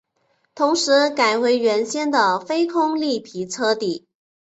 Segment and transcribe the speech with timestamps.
[0.55, 4.07] 同时改回原先的非空绿皮车底。